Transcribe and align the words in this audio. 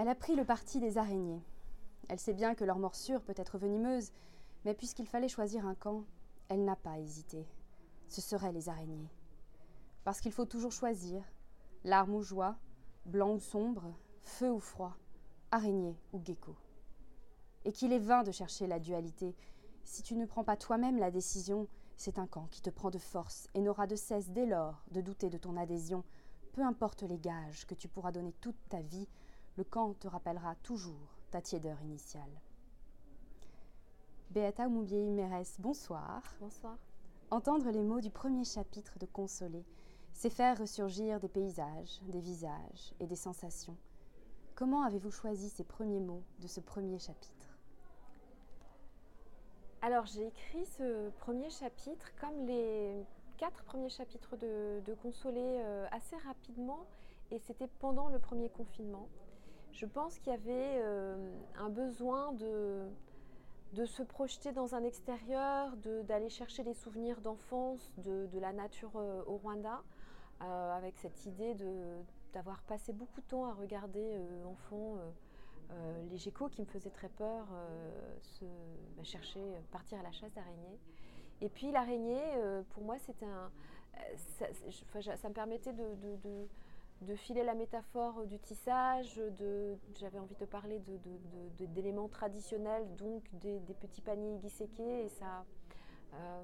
Elle 0.00 0.06
a 0.06 0.14
pris 0.14 0.36
le 0.36 0.44
parti 0.44 0.78
des 0.78 0.96
araignées. 0.96 1.42
Elle 2.08 2.20
sait 2.20 2.32
bien 2.32 2.54
que 2.54 2.62
leur 2.62 2.78
morsure 2.78 3.20
peut 3.20 3.34
être 3.36 3.58
venimeuse, 3.58 4.12
mais 4.64 4.72
puisqu'il 4.72 5.08
fallait 5.08 5.26
choisir 5.26 5.66
un 5.66 5.74
camp, 5.74 6.04
elle 6.48 6.64
n'a 6.64 6.76
pas 6.76 7.00
hésité. 7.00 7.44
Ce 8.06 8.20
seraient 8.20 8.52
les 8.52 8.68
araignées. 8.68 9.10
Parce 10.04 10.20
qu'il 10.20 10.30
faut 10.30 10.44
toujours 10.44 10.70
choisir, 10.70 11.24
larme 11.82 12.14
ou 12.14 12.22
joie, 12.22 12.54
blanc 13.06 13.32
ou 13.32 13.40
sombre, 13.40 13.92
feu 14.20 14.52
ou 14.52 14.60
froid, 14.60 14.96
araignée 15.50 15.98
ou 16.12 16.20
gecko. 16.24 16.54
Et 17.64 17.72
qu'il 17.72 17.92
est 17.92 17.98
vain 17.98 18.22
de 18.22 18.30
chercher 18.30 18.68
la 18.68 18.78
dualité. 18.78 19.34
Si 19.82 20.04
tu 20.04 20.14
ne 20.14 20.26
prends 20.26 20.44
pas 20.44 20.56
toi-même 20.56 20.98
la 20.98 21.10
décision, 21.10 21.66
c'est 21.96 22.20
un 22.20 22.28
camp 22.28 22.46
qui 22.52 22.62
te 22.62 22.70
prend 22.70 22.90
de 22.90 22.98
force 22.98 23.48
et 23.52 23.60
n'aura 23.60 23.88
de 23.88 23.96
cesse 23.96 24.30
dès 24.30 24.46
lors 24.46 24.80
de 24.92 25.00
douter 25.00 25.28
de 25.28 25.38
ton 25.38 25.56
adhésion. 25.56 26.04
Peu 26.52 26.62
importe 26.62 27.02
les 27.02 27.18
gages 27.18 27.66
que 27.66 27.74
tu 27.74 27.88
pourras 27.88 28.12
donner 28.12 28.32
toute 28.40 28.58
ta 28.68 28.80
vie, 28.80 29.08
le 29.58 29.64
camp 29.64 29.92
te 29.94 30.06
rappellera 30.06 30.54
toujours 30.62 31.16
ta 31.32 31.42
tiédeur 31.42 31.82
initiale. 31.82 32.30
Beata 34.30 34.68
Moubier 34.68 35.10
Mérès, 35.10 35.56
bonsoir. 35.58 36.22
Bonsoir. 36.38 36.78
Entendre 37.32 37.68
les 37.72 37.82
mots 37.82 38.00
du 38.00 38.10
premier 38.10 38.44
chapitre 38.44 39.00
de 39.00 39.06
Consoler, 39.06 39.64
c'est 40.12 40.30
faire 40.30 40.58
ressurgir 40.58 41.18
des 41.18 41.28
paysages, 41.28 42.00
des 42.04 42.20
visages 42.20 42.94
et 43.00 43.08
des 43.08 43.16
sensations. 43.16 43.76
Comment 44.54 44.84
avez-vous 44.84 45.10
choisi 45.10 45.48
ces 45.48 45.64
premiers 45.64 46.00
mots 46.00 46.22
de 46.38 46.46
ce 46.46 46.60
premier 46.60 47.00
chapitre? 47.00 47.58
Alors 49.82 50.06
j'ai 50.06 50.28
écrit 50.28 50.66
ce 50.66 51.10
premier 51.18 51.50
chapitre 51.50 52.12
comme 52.20 52.46
les 52.46 53.04
quatre 53.38 53.64
premiers 53.64 53.90
chapitres 53.90 54.36
de, 54.36 54.94
Consoler 55.02 55.60
euh, 55.64 55.88
assez 55.90 56.16
rapidement 56.18 56.86
et 57.32 57.40
c'était 57.40 57.68
pendant 57.80 58.08
le 58.08 58.20
premier 58.20 58.50
confinement. 58.50 59.08
Je 59.78 59.86
pense 59.86 60.18
qu'il 60.18 60.32
y 60.32 60.34
avait 60.34 60.80
euh, 60.82 61.32
un 61.56 61.68
besoin 61.68 62.32
de, 62.32 62.88
de 63.74 63.84
se 63.84 64.02
projeter 64.02 64.50
dans 64.50 64.74
un 64.74 64.82
extérieur, 64.82 65.76
d'aller 66.02 66.28
chercher 66.28 66.64
des 66.64 66.74
souvenirs 66.74 67.20
d'enfance, 67.20 67.92
de, 67.98 68.28
la 68.40 68.52
nature 68.52 68.90
euh, 68.96 69.22
au 69.28 69.36
Rwanda, 69.36 69.84
euh, 70.42 70.76
avec 70.76 70.96
cette 70.96 71.26
idée 71.26 71.54
d'avoir 72.32 72.60
passé 72.62 72.92
beaucoup 72.92 73.20
de 73.20 73.26
temps 73.26 73.44
à 73.46 73.52
regarder 73.52 74.02
euh, 74.02 74.44
enfant 74.46 74.96
les 76.10 76.16
geckos 76.16 76.48
qui 76.48 76.62
me 76.62 76.66
faisaient 76.66 76.90
très 76.90 77.10
peur, 77.10 77.46
se, 78.22 78.46
bah, 78.96 79.04
chercher, 79.04 79.40
partir 79.70 80.00
à 80.00 80.02
la 80.02 80.10
chasse 80.10 80.32
d'araignées. 80.32 80.80
Et 81.42 81.50
puis 81.50 81.70
l'araignée, 81.70 82.22
pour 82.70 82.82
moi, 82.82 82.98
c'était 82.98 83.26
un, 83.26 83.52
ça, 84.38 85.28
me 85.28 85.34
permettait 85.34 85.74
de 85.74 85.94
de 86.24 86.48
filer 87.16 87.44
la 87.44 87.54
métaphore 87.54 88.26
du 88.26 88.38
tissage, 88.38 89.20
j'avais 89.94 90.18
envie 90.18 90.34
de 90.34 90.44
parler 90.44 90.80
d'éléments 91.60 92.08
traditionnels, 92.08 92.94
donc 92.96 93.22
des, 93.34 93.60
petits 93.80 94.00
paniers 94.00 94.36
guiséqués, 94.38 95.04
et 95.04 95.08
ça, 95.08 95.44
euh, 96.14 96.42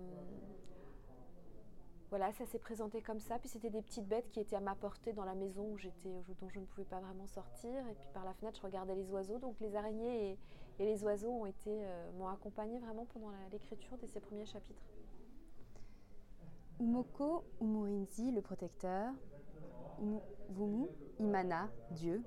voilà, 2.11 2.33
ça 2.33 2.47
s'est 2.47 2.61
présenté 2.61 3.03
comme 3.03 3.19
ça. 3.19 3.39
Puis 3.41 3.49
c'était 3.49 3.71
des 3.71 3.83
petites 3.83 4.07
bêtes 4.07 4.31
qui 4.31 4.39
étaient 4.39 4.55
à 4.55 4.61
ma 4.61 4.77
portée 4.77 5.13
dans 5.13 5.25
la 5.25 5.35
maison 5.35 5.65
où 5.73 5.79
j'étais, 5.79 6.23
dont 6.41 6.49
je 6.49 6.61
ne 6.61 6.65
pouvais 6.65 6.85
pas 6.85 7.01
vraiment 7.01 7.27
sortir. 7.27 7.73
Et 7.89 7.95
puis 7.95 8.09
par 8.13 8.25
la 8.25 8.33
fenêtre, 8.35 8.57
je 8.57 8.63
regardais 8.63 8.95
les 8.95 9.11
oiseaux. 9.11 9.39
Donc 9.39 9.59
les 9.59 9.75
araignées 9.75 10.39
et, 10.79 10.85
les 10.85 11.03
oiseaux 11.03 11.31
ont 11.31 11.47
été, 11.47 11.71
euh, 11.71 12.13
m'ont 12.13 12.29
accompagné 12.29 12.79
vraiment 12.79 13.05
pendant 13.07 13.31
l'écriture 13.51 13.99
de 13.99 14.07
ces 14.07 14.21
premiers 14.21 14.47
chapitres. 14.47 14.83
Umoko 16.79 17.45
Umuinzi, 17.61 18.31
le 18.31 18.43
protecteur, 18.43 19.13
Vumu, 20.51 20.87
Imana, 21.19 21.69
Dieu, 21.91 22.23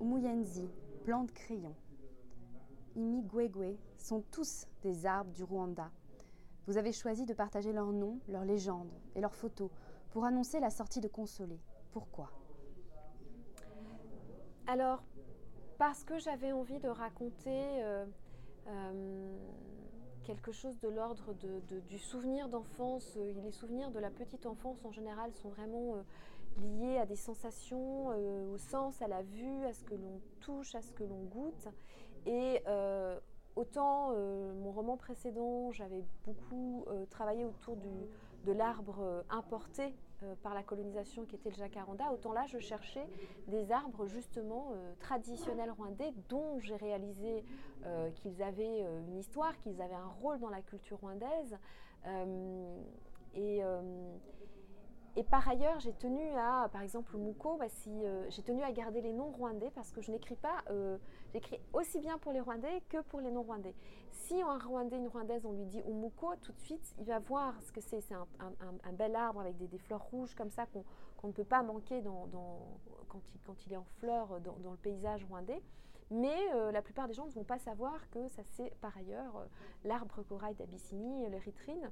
Umuyenzi, 0.00 0.68
plante 1.04 1.32
crayon, 1.32 1.74
Imigwegwe 2.96 3.76
sont 3.98 4.22
tous 4.30 4.66
des 4.82 5.06
arbres 5.06 5.32
du 5.32 5.42
Rwanda. 5.42 5.90
Vous 6.66 6.78
avez 6.78 6.92
choisi 6.92 7.26
de 7.26 7.34
partager 7.34 7.72
leurs 7.72 7.92
noms, 7.92 8.20
leurs 8.28 8.44
légendes 8.44 8.92
et 9.14 9.20
leurs 9.20 9.34
photos 9.34 9.70
pour 10.10 10.24
annoncer 10.24 10.60
la 10.60 10.70
sortie 10.70 11.00
de 11.00 11.08
Consoler. 11.08 11.60
Pourquoi? 11.92 12.30
Alors, 14.66 15.02
parce 15.76 16.04
que 16.04 16.18
j'avais 16.18 16.52
envie 16.52 16.78
de 16.78 16.88
raconter 16.88 17.82
euh, 17.82 18.06
euh, 18.68 19.36
quelque 20.24 20.52
chose 20.52 20.78
de 20.80 20.88
l'ordre 20.88 21.34
du 21.88 21.98
souvenir 21.98 22.48
d'enfance. 22.48 23.16
Les 23.16 23.52
souvenirs 23.52 23.90
de 23.90 23.98
la 23.98 24.10
petite 24.10 24.46
enfance 24.46 24.84
en 24.84 24.90
général 24.90 25.32
sont 25.34 25.50
vraiment 25.50 25.96
euh, 25.96 26.02
liés 26.60 26.98
à 26.98 27.06
des 27.06 27.16
sensations, 27.16 28.10
euh, 28.10 28.52
au 28.52 28.58
sens, 28.58 29.00
à 29.02 29.08
la 29.08 29.22
vue, 29.22 29.64
à 29.64 29.72
ce 29.72 29.84
que 29.84 29.94
l'on 29.94 30.20
touche, 30.40 30.74
à 30.74 30.82
ce 30.82 30.92
que 30.92 31.04
l'on 31.04 31.22
goûte. 31.24 31.68
Et 32.26 32.62
euh, 32.66 33.18
autant 33.56 34.10
euh, 34.12 34.52
mon 34.54 34.72
roman 34.72 34.96
précédent, 34.96 35.70
j'avais 35.72 36.04
beaucoup 36.24 36.86
travaillé 37.10 37.44
autour 37.44 37.76
de 37.76 38.52
l'arbre 38.52 39.24
importé 39.30 39.94
par 40.42 40.54
la 40.54 40.62
colonisation 40.62 41.26
qui 41.26 41.36
était 41.36 41.50
le 41.50 41.56
jacaranda, 41.56 42.10
autant 42.10 42.32
là 42.32 42.46
je 42.46 42.58
cherchais 42.58 43.06
des 43.48 43.70
arbres 43.72 44.06
justement 44.06 44.72
traditionnels 45.00 45.70
rwandais 45.70 46.14
dont 46.30 46.58
j'ai 46.60 46.76
réalisé 46.76 47.44
qu'ils 48.14 48.42
avaient 48.42 48.86
une 49.06 49.18
histoire, 49.18 49.58
qu'ils 49.58 49.82
avaient 49.82 49.94
un 49.94 50.12
rôle 50.22 50.38
dans 50.38 50.48
la 50.48 50.62
culture 50.62 50.98
rwandaise. 50.98 51.58
et 53.34 53.62
et 55.16 55.22
par 55.22 55.48
ailleurs, 55.48 55.78
j'ai 55.78 55.92
tenu 55.92 56.22
à, 56.36 56.68
par 56.72 56.82
exemple, 56.82 57.16
Mouko, 57.16 57.56
bah, 57.56 57.66
euh, 57.86 58.26
j'ai 58.30 58.42
tenu 58.42 58.62
à 58.64 58.72
garder 58.72 59.00
les 59.00 59.12
noms 59.12 59.30
rwandais 59.30 59.70
parce 59.70 59.92
que 59.92 60.00
je 60.00 60.10
n'écris 60.10 60.34
pas, 60.34 60.64
euh, 60.70 60.98
j'écris 61.32 61.60
aussi 61.72 62.00
bien 62.00 62.18
pour 62.18 62.32
les 62.32 62.40
Rwandais 62.40 62.82
que 62.88 63.00
pour 63.02 63.20
les 63.20 63.30
non-Rwandais. 63.30 63.76
Si 64.10 64.42
un 64.42 64.58
Rwandais, 64.58 64.96
une 64.96 65.06
Rwandaise, 65.06 65.46
on 65.46 65.52
lui 65.52 65.66
dit 65.66 65.82
Umuko, 65.86 66.34
tout 66.42 66.52
de 66.52 66.58
suite, 66.58 66.94
il 66.98 67.04
va 67.04 67.20
voir 67.20 67.54
ce 67.62 67.70
que 67.70 67.80
c'est. 67.80 68.00
C'est 68.00 68.14
un, 68.14 68.92
bel 68.92 69.14
arbre 69.14 69.40
avec 69.40 69.56
des, 69.56 69.78
fleurs 69.78 70.02
rouges 70.02 70.34
comme 70.34 70.50
ça 70.50 70.66
qu'on 70.66 71.28
ne 71.28 71.32
peut 71.32 71.44
pas 71.44 71.62
manquer 71.62 72.02
quand, 72.02 73.66
il, 73.66 73.72
est 73.72 73.76
en 73.76 73.84
fleurs 74.00 74.40
dans, 74.40 74.70
le 74.70 74.76
paysage 74.78 75.24
rwandais. 75.26 75.62
Mais 76.10 76.36
euh, 76.54 76.72
la 76.72 76.82
plupart 76.82 77.06
des 77.06 77.14
gens 77.14 77.26
ne 77.26 77.30
vont 77.30 77.44
pas 77.44 77.58
savoir 77.58 78.10
que 78.10 78.28
ça 78.28 78.42
c'est 78.56 78.74
par 78.80 78.96
ailleurs 78.96 79.46
l'arbre 79.84 80.22
corail 80.22 80.54
d'Abyssinie, 80.54 81.28
l'érythrine. 81.30 81.90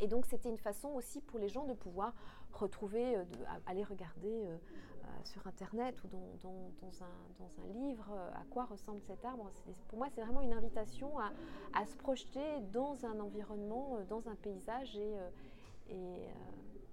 Et 0.00 0.08
donc 0.08 0.24
c'était 0.26 0.48
une 0.48 0.58
façon 0.58 0.88
aussi 0.88 1.20
pour 1.20 1.38
les 1.38 1.48
gens 1.48 1.66
de 1.66 1.74
pouvoir 1.74 2.14
retrouver, 2.52 3.16
euh, 3.16 3.24
de, 3.24 3.36
aller 3.66 3.84
regarder 3.84 4.46
euh, 4.46 4.56
euh, 4.56 5.06
sur 5.24 5.46
Internet 5.46 6.02
ou 6.04 6.08
dans, 6.08 7.04
un, 7.04 7.72
livre 7.74 8.10
à 8.34 8.42
quoi 8.50 8.64
ressemble 8.64 9.00
cet 9.02 9.24
arbre. 9.24 9.50
Pour 9.88 9.98
moi, 9.98 10.08
c'est 10.12 10.22
vraiment 10.22 10.40
une 10.40 10.52
invitation 10.52 11.18
à, 11.18 11.86
se 11.86 11.96
projeter 11.96 12.60
dans 12.72 13.04
un 13.04 13.20
environnement, 13.20 13.98
dans 14.08 14.28
un 14.28 14.34
paysage 14.34 14.96
et, 14.96 15.14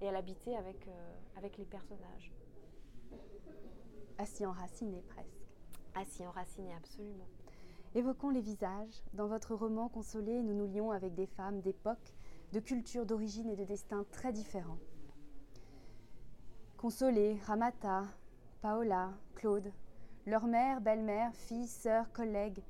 et, 0.02 0.08
à 0.08 0.12
l'habiter 0.12 0.56
avec, 0.56 0.88
avec 1.36 1.58
les 1.58 1.66
personnages. 1.66 2.32
Assis 4.18 4.46
enraciné 4.46 5.02
presque. 5.08 5.50
Assis 5.96 6.26
enraciné, 6.28 6.74
absolument. 6.76 7.28
Évoquons 7.96 8.30
les 8.30 8.42
visages. 8.42 9.04
Dans 9.14 9.28
votre 9.28 9.56
roman 9.56 9.90
Consolé, 9.90 10.44
nous 10.44 10.54
nous 10.54 10.68
lions 10.68 10.92
avec 10.92 11.16
des 11.16 11.28
femmes 11.28 11.62
d'époque 11.62 12.14
de 12.54 12.60
cultures, 12.60 13.06
d'origine 13.06 13.50
et 13.50 13.56
de 13.56 13.66
destins 13.66 14.06
très 14.12 14.32
différents. 14.32 14.80
Consolé, 16.78 17.40
Ramata, 17.46 18.06
Paola, 18.62 19.12
Claude, 19.36 19.72
leur 20.26 20.46
mère, 20.46 20.82
belle-mère, 20.82 21.34
fille, 21.34 21.68
sœur, 21.68 22.12
collègue, 22.12 22.62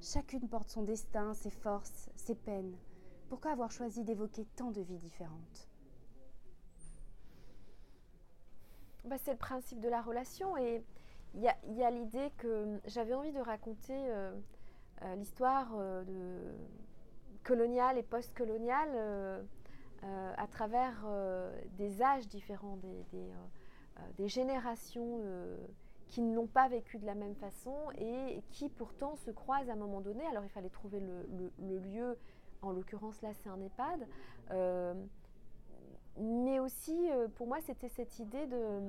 chacune 0.00 0.48
porte 0.48 0.68
son 0.68 0.82
destin, 0.82 1.34
ses 1.34 1.50
forces, 1.50 2.08
ses 2.16 2.34
peines. 2.34 2.76
Pourquoi 3.28 3.52
avoir 3.52 3.70
choisi 3.70 4.02
d'évoquer 4.02 4.46
tant 4.56 4.70
de 4.70 4.80
vies 4.80 4.98
différentes? 4.98 5.68
Bah, 9.04 9.16
C'est 9.18 9.32
le 9.32 9.38
principe 9.38 9.80
de 9.80 9.88
la 9.88 10.02
relation 10.02 10.56
et 10.56 10.84
il 11.34 11.40
y 11.40 11.82
a, 11.82 11.90
l'idée 11.90 12.30
que 12.36 12.80
j'avais 12.86 13.14
envie 13.14 13.32
de 13.32 13.40
raconter 13.40 13.94
euh, 13.94 14.32
euh, 15.02 15.14
l'histoire 15.16 15.72
euh, 15.76 16.04
de 16.04 16.54
coloniale 17.42 17.98
et 17.98 18.02
post-coloniale 18.02 18.90
euh, 18.94 19.42
euh, 20.04 20.32
à 20.36 20.46
travers 20.46 21.04
euh, 21.06 21.52
des 21.76 22.02
âges 22.02 22.26
différents, 22.28 22.78
des, 24.16 24.28
générations 24.28 25.20
qui 26.08 26.22
ne 26.22 26.34
l'ont 26.34 26.46
pas 26.46 26.68
vécu 26.68 26.98
de 26.98 27.06
la 27.06 27.14
même 27.14 27.34
façon 27.34 27.74
et 27.98 28.42
qui 28.50 28.68
pourtant 28.68 29.16
se 29.16 29.30
croisent 29.30 29.68
à 29.68 29.72
un 29.72 29.76
moment 29.76 30.00
donné. 30.00 30.24
Alors 30.26 30.44
il 30.44 30.50
fallait 30.50 30.70
trouver 30.70 31.00
le, 31.00 31.78
lieu, 31.78 32.16
en 32.62 32.72
l'occurrence 32.72 33.20
là 33.22 33.30
c'est 33.34 33.48
un 33.48 33.60
EHPAD, 33.60 34.06
mais 36.18 36.60
aussi 36.60 37.10
pour 37.34 37.46
moi 37.46 37.60
c'était 37.60 37.88
cette 37.88 38.18
idée 38.18 38.46
de, 38.46 38.80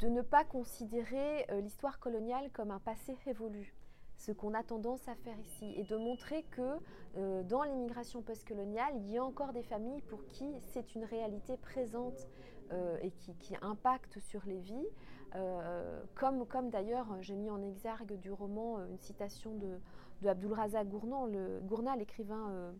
de 0.00 0.08
ne 0.08 0.22
pas 0.22 0.44
considérer 0.44 1.46
l'histoire 1.62 2.00
coloniale 2.00 2.50
comme 2.52 2.70
un 2.70 2.80
passé 2.80 3.16
révolu 3.24 3.75
ce 4.16 4.32
qu'on 4.32 4.54
a 4.54 4.62
tendance 4.62 5.06
à 5.08 5.14
faire 5.14 5.38
ici 5.38 5.72
et 5.76 5.84
de 5.84 5.96
montrer 5.96 6.42
que 6.50 6.78
euh, 7.16 7.42
dans 7.44 7.62
l'immigration 7.62 8.22
postcoloniale, 8.22 8.94
il 8.96 9.10
y 9.10 9.18
a 9.18 9.24
encore 9.24 9.52
des 9.52 9.62
familles 9.62 10.02
pour 10.02 10.26
qui 10.26 10.46
c'est 10.72 10.94
une 10.94 11.04
réalité 11.04 11.56
présente 11.56 12.26
euh, 12.72 12.98
et 13.02 13.10
qui, 13.10 13.54
impacte 13.62 14.18
sur 14.18 14.42
les 14.46 14.58
vies. 14.58 14.88
Euh, 15.34 16.02
comme, 16.14 16.70
d'ailleurs 16.70 17.06
j'ai 17.20 17.36
mis 17.36 17.50
en 17.50 17.62
exergue 17.62 18.18
du 18.18 18.32
roman 18.32 18.84
une 18.86 18.98
citation 18.98 19.54
de, 19.54 19.78
de 20.22 20.28
Abdul 20.28 20.52
Razak 20.52 20.88
Gourna, 20.88 21.96
l'écrivain 21.96 22.72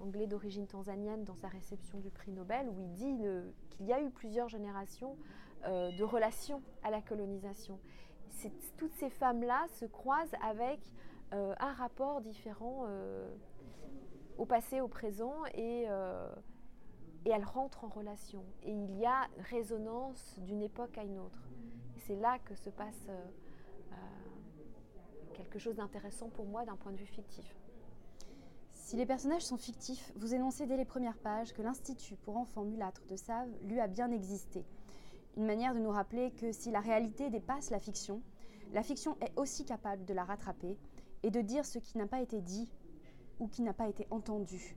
anglais 0.00 0.26
d'origine 0.26 0.66
tanzanienne, 0.66 1.24
dans 1.24 1.36
sa 1.36 1.48
réception 1.48 1.98
du 1.98 2.10
prix 2.10 2.32
Nobel, 2.32 2.68
où 2.68 2.80
il 2.80 2.92
dit 2.92 3.16
qu'il 3.70 3.86
y 3.86 3.92
a 3.92 4.02
eu 4.02 4.10
plusieurs 4.10 4.48
générations 4.48 5.16
de 5.64 6.02
relations 6.02 6.60
à 6.82 6.90
la 6.90 7.00
colonisation 7.00 7.78
toutes 8.76 8.94
ces 8.94 9.10
femmes-là 9.10 9.66
se 9.78 9.84
croisent 9.84 10.36
avec 10.42 10.80
euh, 11.32 11.54
un 11.60 11.72
rapport 11.72 12.20
différent 12.20 12.84
euh, 12.86 13.26
au 14.36 14.44
passé, 14.44 14.80
au 14.80 14.88
présent, 14.88 15.44
et, 15.54 15.86
euh, 15.88 16.28
et, 17.24 17.30
elles 17.30 17.44
rentrent 17.44 17.84
en 17.84 17.88
relation. 17.88 18.44
Et 18.64 18.72
il 18.72 18.98
y 18.98 19.06
a 19.06 19.28
résonance 19.50 20.38
d'une 20.40 20.62
époque 20.62 20.98
à 20.98 21.04
une 21.04 21.18
autre. 21.18 21.48
C'est 22.06 22.16
là 22.16 22.38
que 22.40 22.54
se 22.54 22.70
passe 22.70 23.08
quelque 25.32 25.58
chose 25.58 25.76
d'intéressant 25.76 26.28
pour 26.28 26.44
moi 26.44 26.64
d'un 26.64 26.76
point 26.76 26.92
de 26.92 26.98
vue 26.98 27.06
fictif. 27.06 27.56
Si 28.72 28.96
les 28.96 29.06
personnages 29.06 29.42
sont 29.42 29.56
fictifs, 29.56 30.12
vous 30.16 30.34
énoncez 30.34 30.66
dès 30.66 30.76
les 30.76 30.84
premières 30.84 31.16
pages 31.16 31.54
que 31.54 31.62
l'Institut 31.62 32.16
pour 32.16 32.36
enfants 32.36 32.64
mulâtres 32.64 33.06
de 33.08 33.16
Save 33.16 33.48
lui 33.62 33.80
a 33.80 33.86
bien 33.86 34.10
existé. 34.10 34.66
Une 35.36 35.46
manière 35.46 35.74
de 35.74 35.78
nous 35.78 35.90
rappeler 35.90 36.32
que 36.32 36.52
si 36.52 36.70
la 36.70 36.80
réalité 36.80 37.30
dépasse 37.30 37.70
la 37.70 37.80
fiction, 37.80 38.22
la 38.72 38.82
fiction 38.82 39.16
est 39.20 39.32
aussi 39.36 39.64
capable 39.64 40.04
de 40.04 40.14
la 40.14 40.24
rattraper 40.24 40.78
et 41.22 41.30
de 41.30 41.40
dire 41.40 41.64
ce 41.64 41.78
qui 41.78 41.98
n'a 41.98 42.06
pas 42.06 42.20
été 42.20 42.40
dit 42.40 42.70
ou 43.38 43.48
qui 43.48 43.62
n'a 43.62 43.72
pas 43.72 43.88
été 43.88 44.06
entendu. 44.10 44.76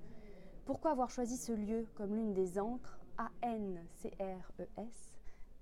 Pourquoi 0.65 0.91
avoir 0.91 1.09
choisi 1.09 1.37
ce 1.37 1.51
lieu 1.51 1.87
comme 1.95 2.15
l'une 2.15 2.33
des 2.33 2.57
encres, 2.57 2.99
A-N-C-R-E-S, 3.17 5.19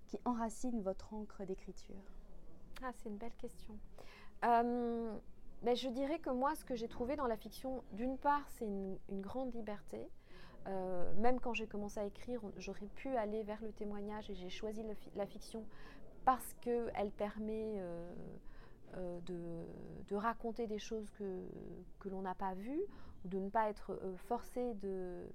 qui 0.08 0.20
enracine 0.26 0.82
votre 0.82 1.14
encre 1.14 1.46
d'écriture? 1.46 2.04
Ah, 2.82 2.92
c'est 2.94 3.10
une 3.10 3.18
belle 3.18 3.36
question. 3.36 3.78
Euh, 4.46 5.18
ben, 5.62 5.76
je 5.76 5.90
dirais 5.90 6.20
que 6.20 6.30
moi, 6.30 6.56
ce 6.56 6.66
que 6.66 6.76
j'ai 6.76 6.88
trouvé 6.88 7.16
dans 7.16 7.28
la 7.28 7.38
fiction, 7.38 7.84
d'une 7.92 8.18
part, 8.18 8.44
c'est 8.50 8.66
une, 8.66 8.98
grande 9.22 9.54
liberté. 9.54 10.10
Euh, 10.68 11.14
même 11.16 11.40
quand 11.40 11.54
j'ai 11.54 11.68
commencé 11.68 12.00
à 12.00 12.06
écrire, 12.06 12.42
j'aurais 12.58 12.88
pu 12.96 13.10
aller 13.16 13.44
vers 13.44 13.62
le 13.62 13.72
témoignage 13.72 14.30
et 14.30 14.36
j'ai 14.36 14.50
choisi 14.50 14.84
la 15.16 15.26
fiction 15.26 15.66
parce 16.26 16.54
qu'elle 16.62 17.12
permet 17.18 17.76
euh, 17.78 18.14
euh, 18.96 19.20
de, 19.26 20.16
raconter 20.16 20.68
des 20.68 20.80
choses 20.80 21.10
que, 21.10 22.10
l'on 22.10 22.22
n'a 22.22 22.36
pas 22.36 22.54
vues, 22.54 22.84
ou 23.26 23.28
de 23.28 23.40
ne 23.40 23.50
pas 23.50 23.68
être 23.70 24.00
forcé 24.28 24.76
de, 24.76 25.28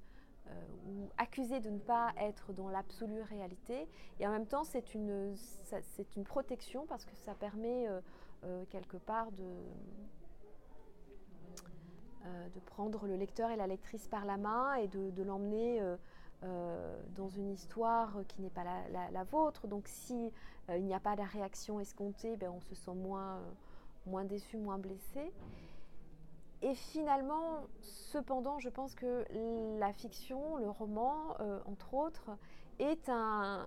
ou 0.86 1.08
accusé 1.18 1.58
de 1.58 1.68
ne 1.68 1.80
pas 1.80 2.12
être 2.16 2.52
dans 2.52 2.68
l'absolue 2.68 3.22
réalité. 3.22 3.88
Et 4.20 4.26
en 4.26 4.30
même 4.30 4.46
temps, 4.46 4.62
c'est 4.62 4.94
une, 4.94 5.34
une 6.16 6.24
protection 6.24 6.86
parce 6.86 7.04
que 7.04 7.14
ça 7.16 7.34
permet 7.34 7.88
quelque 8.70 8.98
part 8.98 9.32
de, 9.32 9.44
de 12.24 12.60
prendre 12.60 13.06
le 13.06 13.16
lecteur 13.16 13.50
et 13.50 13.56
la 13.56 13.66
lectrice 13.66 14.08
par 14.08 14.24
la 14.24 14.36
main 14.36 14.74
et 14.74 14.88
de, 14.88 15.22
l'emmener 15.22 15.80
euh, 16.44 16.96
dans 17.16 17.28
une 17.28 17.50
histoire 17.50 18.16
qui 18.28 18.40
n'est 18.40 18.50
pas 18.50 18.62
la, 18.62 19.24
vôtre. 19.24 19.66
Donc 19.66 19.88
si 19.88 20.30
euh, 20.70 20.76
il 20.76 20.84
n'y 20.84 20.94
a 20.94 21.00
pas 21.00 21.16
de 21.16 21.22
réaction 21.22 21.80
escomptée, 21.80 22.36
ben, 22.36 22.52
on 22.54 22.60
se 22.60 22.76
sent 22.76 22.94
moins, 22.94 23.38
euh, 23.38 23.50
moins 24.06 24.24
déçu, 24.24 24.56
moins 24.56 24.78
blessé. 24.78 25.32
Et 26.62 26.74
finalement, 26.74 27.64
cependant, 27.80 28.60
je 28.60 28.68
pense 28.68 28.94
que 28.94 29.24
la 29.78 29.92
fiction, 29.92 30.56
le 30.58 30.70
roman, 30.70 31.36
entre 31.66 31.94
autres, 31.94 32.30
est 32.80 33.08
un, 33.08 33.64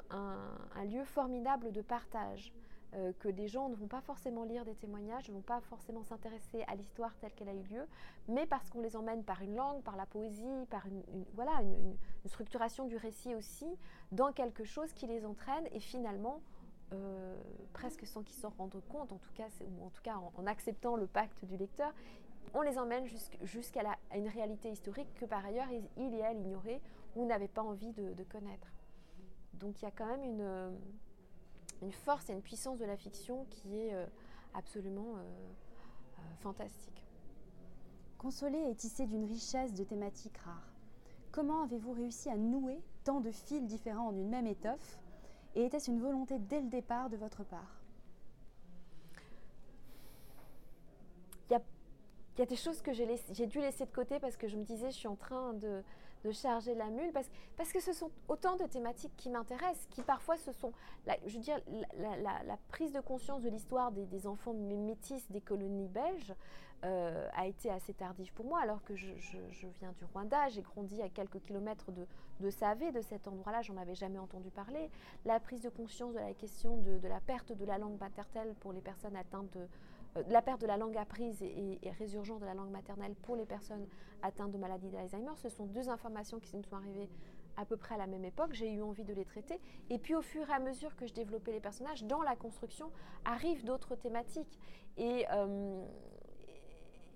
lieu 0.86 1.04
formidable 1.06 1.72
de 1.72 1.82
partage. 1.82 2.54
Euh, 2.94 3.14
que 3.20 3.30
des 3.30 3.48
gens 3.48 3.70
ne 3.70 3.76
vont 3.76 3.88
pas 3.88 4.02
forcément 4.02 4.44
lire 4.44 4.66
des 4.66 4.76
témoignages, 4.76 5.30
ne 5.30 5.34
vont 5.36 5.42
pas 5.42 5.62
forcément 5.62 6.04
s'intéresser 6.04 6.64
à 6.68 6.76
l'histoire 6.76 7.16
telle 7.22 7.32
qu'elle 7.32 7.48
a 7.48 7.54
eu 7.54 7.64
lieu, 7.64 7.88
mais 8.28 8.46
parce 8.46 8.70
qu'on 8.70 8.82
les 8.82 8.98
emmène 8.98 9.24
par 9.24 9.42
une 9.42 9.56
langue, 9.56 9.82
par 9.82 9.96
la 9.96 10.06
poésie, 10.06 10.66
par 10.70 10.86
une, 10.88 11.02
voilà, 11.34 11.62
une, 11.62 11.96
structuration 12.26 12.86
du 12.86 12.98
récit 12.98 13.34
aussi, 13.34 13.66
dans 14.12 14.34
quelque 14.34 14.66
chose 14.66 14.92
qui 14.92 15.08
les 15.08 15.26
entraîne 15.26 15.66
et 15.72 15.80
finalement, 15.80 16.42
euh, 16.92 17.42
presque 17.72 18.06
sans 18.06 18.24
qu'ils 18.24 18.36
s'en 18.36 18.50
rendent 18.50 18.84
compte, 18.90 19.14
en 19.14 19.20
tout 19.20 19.32
cas, 19.36 19.48
en, 19.82 19.90
tout 19.90 20.02
cas 20.04 20.18
en, 20.36 20.46
acceptant 20.46 20.98
le 20.98 21.08
pacte 21.08 21.46
du 21.46 21.56
lecteur, 21.56 21.94
on 22.54 22.62
les 22.62 22.78
emmène 22.78 23.06
jusqu'à 23.44 23.84
une 24.14 24.28
réalité 24.28 24.70
historique 24.70 25.14
que 25.14 25.24
par 25.24 25.46
ailleurs 25.46 25.70
il 25.96 26.14
et 26.14 26.20
elle 26.20 26.42
ignoraient 26.42 26.82
ou 27.16 27.26
n'avaient 27.26 27.48
pas 27.48 27.62
envie 27.62 27.94
de 27.94 28.24
connaître. 28.26 28.68
Donc 29.54 29.82
il 29.82 29.86
y 29.86 29.88
a 29.88 29.92
quand 29.92 30.08
même 30.08 30.24
une 30.26 30.78
une 31.82 31.92
force 31.92 32.30
et 32.30 32.34
une 32.34 32.42
puissance 32.42 32.80
de 32.80 32.86
la 32.86 32.98
fiction 32.98 33.46
qui 33.50 33.78
est 33.78 33.94
euh, 33.94 34.06
absolument 34.54 35.16
euh, 35.16 35.22
euh, 35.22 36.22
fantastique. 36.40 37.04
Consolé 38.18 38.58
est 38.58 38.76
tissé 38.76 39.06
d'une 39.08 39.26
richesse 39.26 39.74
de 39.74 39.84
thématiques 39.84 40.38
rares. 40.38 40.76
Comment 41.32 41.64
avez-vous 41.64 41.94
réussi 41.94 42.30
à 42.30 42.38
nouer 42.38 42.82
tant 43.04 43.20
de 43.20 43.32
fils 43.32 43.66
différents 43.66 44.10
en 44.10 44.16
une 44.16 44.30
même 44.30 44.48
étoffe? 44.48 45.00
Et 45.56 45.66
était-ce 45.66 45.90
une 45.90 46.00
volonté 46.00 46.38
dès 46.40 46.62
le 46.62 46.68
départ 46.68 47.10
de 47.10 47.18
votre 47.18 47.44
part? 47.44 47.82
Il 51.50 52.40
y, 52.40 52.44
a 52.44 52.46
des 52.46 52.56
choses 52.56 52.82
que 52.82 52.94
j'ai 52.94 53.46
dû 53.46 53.60
laisser 53.60 53.86
de 53.86 53.92
côté 53.92 54.18
parce 54.20 54.38
que 54.38 54.48
je 54.48 54.56
me 54.56 54.64
disais, 54.64 54.90
je 54.90 54.96
suis 54.96 55.08
en 55.10 55.18
train 55.18 55.54
de, 55.54 55.84
de 56.24 56.32
charger 56.32 56.76
la 56.76 56.90
mule, 56.90 57.12
parce, 57.14 57.30
parce, 57.58 57.72
que 57.72 57.80
ce 57.80 57.94
sont 57.94 58.12
autant 58.28 58.56
de 58.56 58.66
thématiques 58.66 59.16
qui 59.18 59.30
m'intéressent, 59.30 59.88
qui 59.90 60.02
parfois 60.02 60.38
ce 60.38 60.52
sont, 60.52 60.72
je 61.26 61.34
veux 61.34 61.42
dire, 61.42 61.60
la, 62.22 62.58
prise 62.70 62.92
de 62.92 63.00
conscience 63.00 63.42
de 63.42 63.50
l'histoire 63.50 63.92
des, 63.92 64.28
enfants 64.28 64.54
métis 64.54 65.30
des 65.32 65.42
colonies 65.42 65.88
belges 65.88 66.34
euh, 66.84 67.28
a 67.34 67.48
été 67.48 67.70
assez 67.70 67.94
tardive 67.94 68.34
pour 68.34 68.46
moi, 68.46 68.60
alors 68.62 68.84
que 68.84 68.96
je, 68.96 69.08
viens 69.80 69.92
du 69.94 70.06
Rwanda, 70.06 70.48
j'ai 70.50 70.62
grandi 70.62 71.02
à 71.02 71.10
quelques 71.10 71.40
kilomètres 71.42 71.92
de, 71.92 72.08
de 72.40 72.50
Savé, 72.50 72.92
de 72.92 73.02
cet 73.02 73.28
endroit-là, 73.28 73.62
j'en 73.62 73.78
avais 73.78 73.96
jamais 73.96 74.20
entendu 74.20 74.50
parler. 74.50 74.90
La 75.26 75.40
prise 75.40 75.62
de 75.62 75.70
conscience 75.70 76.14
de 76.14 76.20
la 76.20 76.34
question 76.34 76.78
de, 76.78 76.98
de 76.98 77.08
la 77.08 77.20
perte 77.20 77.52
de 77.52 77.66
la 77.66 77.78
langue 77.78 78.00
maternelle 78.00 78.56
pour 78.60 78.74
les 78.74 78.82
personnes 78.82 79.16
atteintes 79.16 79.52
de 79.52 79.68
la 80.28 80.42
perte 80.42 80.62
de 80.62 80.68
la 80.68 80.78
langue 80.78 80.98
apprise 80.98 81.42
et, 81.42 81.80
et, 81.82 81.92
résurgence 81.92 82.42
de 82.42 82.46
la 82.46 82.54
langue 82.54 82.72
maternelle 82.72 83.16
pour 83.22 83.36
les 83.36 83.46
personnes 83.46 83.88
atteintes 84.22 84.52
de 84.52 84.58
maladie 84.58 84.90
d'Alzheimer, 84.90 85.36
ce 85.36 85.50
sont 85.50 85.66
deux 85.66 85.90
informations 85.90 86.40
qui 86.40 86.58
me 86.58 86.64
sont 86.64 86.76
arrivées 86.76 87.10
à 87.58 87.66
peu 87.66 87.78
près 87.78 87.96
à 87.96 87.98
la 87.98 88.08
même 88.08 88.26
époque. 88.26 88.54
J'ai 88.54 88.72
eu 88.72 88.82
envie 88.82 89.04
de 89.04 89.14
les 89.14 89.26
traiter. 89.26 89.60
Et 89.90 90.00
puis 90.00 90.16
au 90.16 90.22
fur 90.22 90.50
et 90.50 90.54
à 90.54 90.60
mesure 90.60 90.96
que 90.96 91.06
je 91.06 91.14
développais 91.14 91.52
les 91.52 91.60
personnages, 91.60 92.04
dans 92.04 92.22
la 92.22 92.36
construction, 92.36 92.92
arrivent 93.26 93.64
d'autres 93.64 93.96
thématiques. 93.96 94.60
Et, 94.98 95.26
euh, 95.32 95.86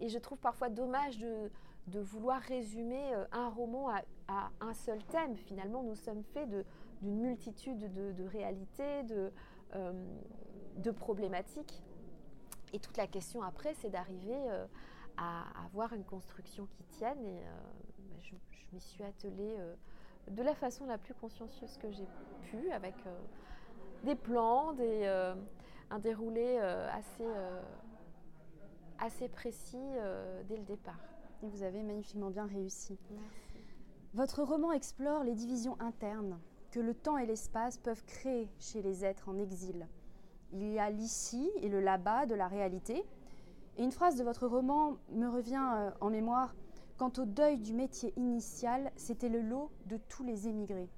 je 0.05 0.17
trouve 0.17 0.39
parfois 0.39 0.69
dommage 0.69 1.19
de, 1.19 1.99
vouloir 1.99 2.41
résumer 2.41 3.13
euh, 3.13 3.25
un 3.31 3.49
roman 3.49 3.89
à, 4.27 4.49
un 4.59 4.73
seul 4.73 5.03
thème. 5.05 5.35
Finalement, 5.35 5.83
nous 5.83 5.95
sommes 5.95 6.23
faits 6.23 6.49
d'une 7.01 7.19
multitude 7.19 7.93
de, 7.93 8.23
réalités, 8.25 9.03
de 9.03 10.91
problématiques. 10.91 11.83
Et 12.75 12.79
toute 12.79 12.97
la 12.97 13.07
question 13.07 13.41
après, 13.41 13.73
c'est 13.75 13.89
d'arriver 13.89 14.35
euh, 14.35 14.65
à 15.15 15.45
avoir 15.65 15.93
une 15.93 16.03
construction 16.03 16.65
qui 16.65 16.83
tienne. 16.83 17.23
Et 17.23 17.39
euh, 17.39 17.49
bah, 18.09 18.17
je, 18.21 18.35
m'y 18.73 18.81
suis 18.81 19.01
attelée 19.01 19.55
euh, 19.57 19.73
de 20.29 20.43
la 20.43 20.53
façon 20.53 20.85
la 20.85 20.97
plus 20.97 21.13
consciencieuse 21.13 21.77
que 21.77 21.89
j'ai 21.89 22.05
pu, 22.43 22.69
avec 22.71 22.95
des 24.03 24.15
plans, 24.15 24.73
des, 24.73 25.05
un 25.89 25.99
déroulé 25.99 26.57
assez, 26.57 27.27
assez 28.97 29.29
précis 29.29 29.87
dès 30.49 30.57
le 30.57 30.63
départ. 30.63 30.99
Et 31.43 31.47
vous 31.47 31.63
avez 31.63 31.83
magnifiquement 31.83 32.31
bien 32.31 32.47
réussi. 32.47 32.97
Votre 34.15 34.43
roman 34.43 34.71
explore 34.71 35.23
les 35.23 35.35
divisions 35.35 35.79
internes 35.79 36.39
que 36.71 36.79
le 36.79 36.95
temps 36.95 37.17
et 37.17 37.27
l'espace 37.27 37.77
peuvent 37.77 38.03
créer 38.05 38.49
chez 38.59 38.81
les 38.81 39.05
êtres 39.05 39.29
en 39.29 39.37
exil. 39.37 39.87
Il 40.53 40.71
y 40.71 40.79
a 40.79 40.89
l'ici 40.89 41.49
et 41.61 41.69
le 41.69 41.79
là-bas 41.79 42.25
de 42.25 42.35
la 42.35 42.47
réalité. 42.47 43.03
Et 43.77 43.83
une 43.83 43.91
phrase 43.91 44.15
de 44.15 44.23
votre 44.23 44.47
roman 44.47 44.97
me 45.11 45.27
revient 45.27 45.69
euh, 45.75 45.91
en 46.01 46.09
mémoire. 46.09 46.55
Quant 46.97 47.11
au 47.17 47.25
deuil 47.25 47.57
du 47.57 47.73
métier 47.73 48.13
initial, 48.15 48.91
c'était 48.95 49.27
le 49.27 49.41
lot 49.41 49.69
de 49.87 49.97
tous 49.97 50.23
les 50.23 50.47
émigrés. 50.47 50.89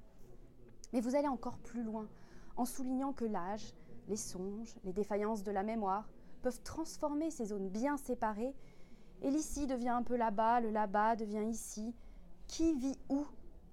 Mais 0.92 1.00
vous 1.00 1.16
allez 1.16 1.26
encore 1.26 1.58
plus 1.58 1.82
loin, 1.82 2.08
en 2.56 2.64
soulignant 2.64 3.12
que 3.12 3.24
l'âge, 3.24 3.74
les 4.06 4.16
songes, 4.16 4.76
les 4.84 4.92
défaillances 4.92 5.42
de 5.42 5.50
la 5.50 5.64
mémoire 5.64 6.08
peuvent 6.40 6.62
transformer 6.62 7.30
ces 7.30 7.46
zones 7.46 7.68
bien 7.68 7.96
séparées, 7.96 8.54
et 9.22 9.30
l'ici 9.30 9.66
devient 9.66 9.88
un 9.88 10.04
peu 10.04 10.16
là-bas, 10.16 10.60
le 10.60 10.70
là-bas 10.70 11.16
devient 11.16 11.44
ici. 11.50 11.94
Qui 12.46 12.74
vit 12.74 12.98
où 13.08 13.26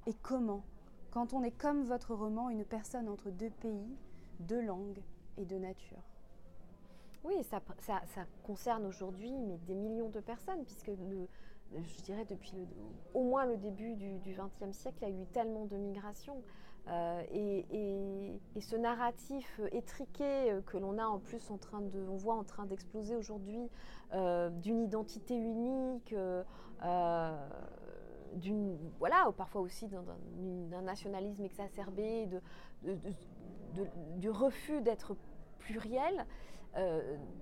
et 0.08 0.14
comment? 0.16 0.64
Quand 1.12 1.34
on 1.34 1.44
est 1.44 1.52
comme 1.52 1.84
votre 1.84 2.16
roman, 2.16 2.50
une 2.50 2.66
personne 2.66 3.08
entre 3.08 3.30
deux 3.30 3.52
pays, 3.52 3.96
deux 4.40 4.62
langues, 4.62 5.02
et 5.38 5.46
de 5.46 5.58
nature. 5.58 6.02
Oui, 7.24 7.44
ça, 7.44 7.60
concerne 8.44 8.86
aujourd'hui 8.86 9.34
des 9.68 9.74
millions 9.74 10.10
de 10.10 10.20
personnes, 10.20 10.64
puisque 10.64 10.92
je 10.92 12.04
dirais 12.04 12.26
depuis 12.26 12.68
au 13.14 13.24
moins 13.24 13.46
le 13.46 13.58
début 13.58 13.96
du 13.96 14.20
XXe 14.34 14.78
siècle, 14.78 14.98
il 15.02 15.10
y 15.10 15.12
a 15.12 15.22
eu 15.24 15.26
tellement 15.28 15.66
de 15.66 15.78
migrations. 15.78 16.44
Euh, 16.88 17.24
et, 17.32 18.40
ce 18.62 18.76
narratif 18.76 19.60
étriqué 19.72 20.52
euh, 20.52 20.62
que 20.62 20.78
l'on 20.78 20.98
a 20.98 21.06
en 21.06 21.20
plus 21.20 21.52
en 21.52 21.58
train 21.58 21.82
de, 21.82 22.00
on 22.08 22.16
voit 22.16 22.36
en 22.36 22.44
train 22.44 22.66
d'exploser 22.66 23.16
aujourd'hui, 23.16 23.70
euh, 24.14 24.50
d'une 24.50 24.82
identité 24.82 25.36
unique, 25.36 26.16
d'une, 28.34 28.78
voilà, 29.00 29.32
parfois 29.36 29.62
aussi 29.62 29.88
d'un 29.88 30.82
nationalisme 30.82 31.44
exacerbé, 31.44 32.28
de, 32.28 32.42
du 34.18 34.30
refus 34.30 34.82
d'être 34.82 35.16
pluriel, 35.60 36.26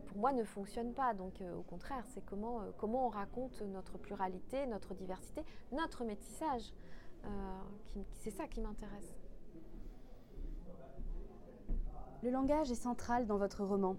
pour 0.08 0.18
moi 0.18 0.32
ne 0.32 0.44
fonctionne 0.44 0.94
pas. 0.94 1.14
Donc 1.14 1.42
au 1.58 1.64
contraire, 1.64 2.04
c'est 2.14 2.24
comment, 2.26 2.62
comment 2.78 3.08
on 3.08 3.10
raconte 3.10 3.62
notre 3.62 3.98
pluralité, 3.98 4.66
notre 4.68 4.94
diversité, 4.94 5.44
notre 5.72 6.04
métissage. 6.04 6.74
c'est 8.16 8.32
ça 8.32 8.48
qui 8.48 8.62
m'intéresse. 8.62 9.16
Le 12.24 12.30
langage 12.30 12.72
est 12.72 12.76
central 12.76 13.26
dans 13.26 13.38
votre 13.38 13.66
roman. 13.66 13.98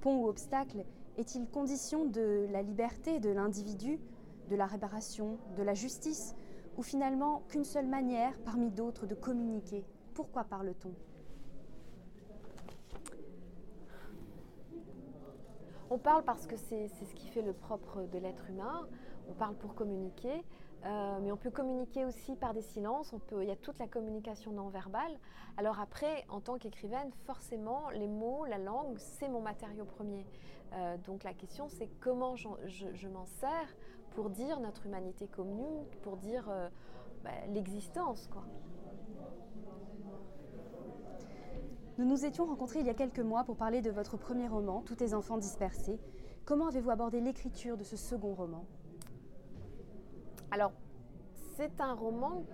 Pont 0.00 0.16
ou 0.16 0.28
obstacle 0.28 0.84
est-il 1.16 1.48
condition 1.48 2.04
de 2.04 2.48
la 2.50 2.62
liberté 2.62 3.20
de 3.20 3.30
l'individu, 3.30 4.00
de 4.50 4.56
la 4.56 4.66
réparation, 4.66 5.38
de 5.56 5.62
la 5.62 5.74
justice, 5.74 6.34
ou 6.76 6.82
finalement 6.82 7.42
qu'une 7.48 7.64
seule 7.64 7.86
manière 7.86 8.36
parmi 8.44 8.70
d'autres 8.70 9.06
de 9.06 9.14
communiquer? 9.14 9.84
Pourquoi 10.14 10.42
parle-t-on? 10.42 10.92
On 15.94 15.98
parle 15.98 16.24
parce 16.24 16.48
que 16.48 16.56
c'est 16.56 16.88
ce 16.88 17.14
qui 17.14 17.28
fait 17.28 17.40
le 17.40 17.52
propre 17.52 18.02
de 18.12 18.18
l'être 18.18 18.50
humain. 18.50 18.88
On 19.28 19.32
parle 19.32 19.54
pour 19.54 19.76
communiquer. 19.76 20.44
Euh, 20.84 21.18
mais 21.22 21.30
on 21.30 21.36
peut 21.36 21.52
communiquer 21.52 22.04
aussi 22.04 22.34
par 22.34 22.52
des 22.52 22.62
silences, 22.62 23.14
il 23.40 23.46
y 23.46 23.50
a 23.52 23.56
toute 23.56 23.78
la 23.78 23.86
communication 23.86 24.50
non 24.50 24.68
verbale. 24.70 25.16
Alors 25.56 25.78
après, 25.78 26.24
en 26.28 26.40
tant 26.40 26.58
qu'écrivaine, 26.58 27.12
forcément, 27.26 27.90
les 27.90 28.08
mots, 28.08 28.44
la 28.44 28.58
langue, 28.58 28.98
c'est 28.98 29.28
mon 29.28 29.40
matériau 29.40 29.84
premier. 29.84 30.26
Euh, 30.72 30.96
donc 31.06 31.22
la 31.22 31.32
question, 31.32 31.68
c'est 31.68 31.88
comment 32.00 32.34
je, 32.34 33.08
m'en 33.08 33.24
sers 33.26 33.76
pour 34.16 34.30
dire 34.30 34.58
notre 34.58 34.86
humanité 34.86 35.28
commune, 35.28 35.86
pour 36.02 36.16
dire 36.16 36.44
euh, 36.50 36.68
bah, 37.22 37.30
l'existence. 37.50 38.26
quoi. 38.32 38.42
Nous 41.96 42.06
nous 42.06 42.24
étions 42.24 42.44
rencontrés 42.44 42.80
il 42.80 42.86
y 42.86 42.90
a 42.90 42.94
quelques 42.94 43.20
mois 43.20 43.44
pour 43.44 43.56
parler 43.56 43.80
de 43.80 43.90
votre 43.90 44.16
premier 44.16 44.48
roman, 44.48 44.82
Tous 44.84 44.96
tes 44.96 45.14
enfants 45.14 45.38
dispersés. 45.38 46.00
Comment 46.44 46.66
avez-vous 46.66 46.90
abordé 46.90 47.20
l'écriture 47.20 47.76
de 47.76 47.84
ce 47.84 47.96
second 47.96 48.34
roman? 48.34 48.64
Alors, 50.50 50.72
c'est 51.56 51.80
un 51.80 51.94
roman 51.94 52.44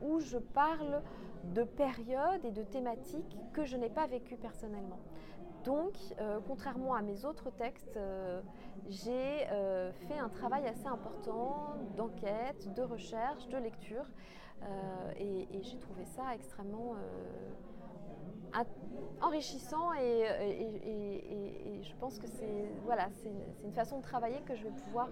où 0.00 0.18
je 0.18 0.38
parle 0.38 1.02
de 1.54 1.62
périodes 1.62 2.44
et 2.44 2.50
de 2.50 2.64
thématiques 2.64 3.38
que 3.52 3.64
je 3.64 3.76
n'ai 3.76 3.88
pas 3.88 4.08
vécues 4.08 4.36
personnellement. 4.36 4.98
Donc, 5.64 5.94
euh, 6.20 6.40
contrairement 6.44 6.96
à 6.96 7.02
mes 7.02 7.24
autres 7.24 7.50
textes, 7.50 7.96
euh, 7.96 8.42
j'ai 8.88 9.46
euh, 9.52 9.92
fait 10.08 10.18
un 10.18 10.28
travail 10.28 10.66
assez 10.66 10.86
important 10.86 11.76
d'enquête, 11.96 12.74
de 12.74 12.82
recherche, 12.82 13.46
de 13.48 13.58
lecture, 13.58 14.06
et, 15.18 15.48
j'ai 15.62 15.78
trouvé 15.78 16.04
ça 16.04 16.34
extrêmement 16.36 16.94
enrichissant 19.20 19.92
et, 19.94 20.26
je 21.82 21.94
pense 21.96 22.18
que 22.18 22.26
c'est 22.26 22.68
voilà, 22.84 23.08
une 23.64 23.72
façon 23.72 23.98
de 23.98 24.02
travailler 24.02 24.40
que 24.42 24.54
je 24.54 24.64
vais 24.64 24.70
pouvoir 24.70 25.08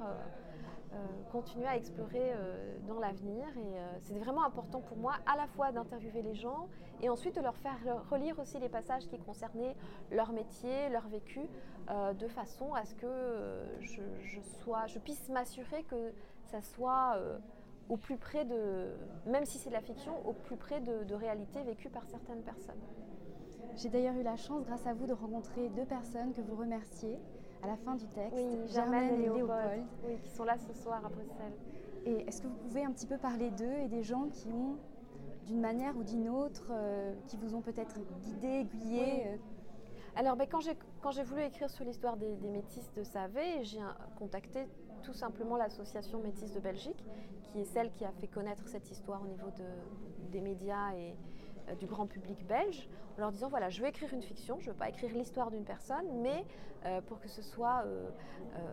euh, 0.92 0.96
continuer 1.30 1.68
à 1.68 1.76
explorer 1.76 2.32
euh, 2.32 2.76
dans 2.88 2.98
l'avenir. 2.98 3.46
Et 3.56 3.78
euh, 3.78 3.86
c'est 4.00 4.18
vraiment 4.18 4.44
important 4.44 4.80
pour 4.80 4.96
moi 4.96 5.14
à 5.24 5.36
la 5.36 5.46
fois 5.46 5.70
d'interviewer 5.70 6.20
les 6.20 6.34
gens 6.34 6.66
et 7.00 7.08
ensuite 7.08 7.36
de 7.36 7.40
leur 7.40 7.54
faire 7.58 7.78
relire 8.10 8.36
aussi 8.40 8.58
les 8.58 8.68
passages 8.68 9.06
qui 9.06 9.16
concernaient 9.20 9.76
leur 10.10 10.32
métier, 10.32 10.88
leur 10.88 11.06
vécu, 11.08 11.40
de 12.18 12.28
façon 12.28 12.72
à 12.74 12.84
ce 12.84 12.94
que 12.94 13.08
je, 13.80 14.40
sois, 14.60 14.86
je 14.86 14.98
puisse 15.00 15.28
m'assurer 15.28 15.82
que 15.84 16.12
ça 16.44 16.60
soit 16.60 17.18
au 17.90 17.96
plus 17.96 18.16
près 18.16 18.44
de, 18.46 18.94
même 19.26 19.44
si 19.44 19.58
c'est 19.58 19.68
de 19.68 19.74
la 19.74 19.82
fiction, 19.82 20.12
au 20.26 20.32
plus 20.32 20.56
près 20.56 20.80
de, 20.80 21.04
de 21.04 21.14
réalités 21.14 21.62
vécues 21.62 21.90
par 21.90 22.06
certaines 22.06 22.42
personnes. 22.42 22.80
J'ai 23.76 23.88
d'ailleurs 23.88 24.16
eu 24.16 24.22
la 24.22 24.36
chance, 24.36 24.64
grâce 24.64 24.86
à 24.86 24.94
vous, 24.94 25.06
de 25.06 25.12
rencontrer 25.12 25.68
deux 25.70 25.84
personnes 25.84 26.32
que 26.32 26.40
vous 26.40 26.54
remerciez 26.54 27.18
à 27.62 27.66
la 27.66 27.76
fin 27.76 27.94
du 27.94 28.06
texte, 28.08 28.72
Germaine, 28.72 29.14
et 29.14 29.28
Léopold, 29.28 29.84
qui 30.22 30.30
sont 30.30 30.44
là 30.44 30.56
ce 30.56 30.72
soir 30.72 31.04
à 31.04 31.08
Bruxelles. 31.08 31.52
Et 32.06 32.26
est-ce 32.26 32.40
que 32.42 32.46
vous 32.46 32.56
pouvez 32.56 32.84
un 32.84 32.92
petit 32.92 33.06
peu 33.06 33.18
parler 33.18 33.50
d'eux 33.50 33.78
et 33.84 33.88
des 33.88 34.02
gens 34.02 34.28
qui 34.28 34.48
ont, 34.48 34.76
d'une 35.46 35.60
manière 35.60 35.96
ou 35.96 36.04
d'une 36.04 36.28
autre, 36.28 36.68
euh, 36.70 37.12
qui 37.26 37.36
vous 37.36 37.54
ont 37.54 37.60
peut-être 37.60 37.98
guidé, 38.22 38.48
aiguillé 38.48 39.26
euh 39.26 39.36
Alors, 40.16 40.36
ben, 40.36 40.46
quand 40.48 41.10
j'ai 41.10 41.22
voulu 41.22 41.42
écrire 41.42 41.68
sur 41.68 41.84
l'histoire 41.84 42.16
des, 42.16 42.34
métis 42.48 42.90
de 42.94 43.02
Savé, 43.02 43.62
j'ai 43.62 43.80
contacté 44.18 44.66
tout 45.02 45.12
simplement 45.12 45.56
l'association 45.56 46.20
Métis 46.20 46.52
de 46.52 46.60
Belgique, 46.60 47.04
qui 47.44 47.60
est 47.60 47.64
celle 47.64 47.90
qui 47.90 48.04
a 48.04 48.12
fait 48.12 48.28
connaître 48.28 48.66
cette 48.68 48.90
histoire 48.90 49.22
au 49.22 49.26
niveau 49.26 49.50
de, 49.50 50.30
des 50.30 50.40
médias 50.40 50.94
et, 50.94 51.14
euh, 51.68 51.74
du 51.74 51.86
grand 51.86 52.06
public 52.06 52.46
belge, 52.46 52.88
en 53.16 53.20
leur 53.20 53.32
disant 53.32 53.48
voilà, 53.48 53.68
je 53.70 53.80
veux 53.80 53.88
écrire 53.88 54.12
une 54.12 54.22
fiction, 54.22 54.58
je 54.60 54.66
ne 54.66 54.72
veux 54.72 54.78
pas 54.78 54.88
écrire 54.88 55.12
l'histoire 55.14 55.50
d'une 55.50 55.64
personne, 55.64 56.06
mais 56.22 56.44
euh, 56.86 57.00
pour 57.02 57.20
que 57.20 57.28
ce 57.28 57.42
soit 57.42 57.82
euh, 57.84 58.08